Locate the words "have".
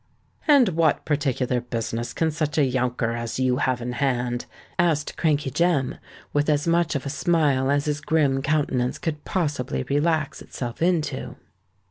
3.57-3.83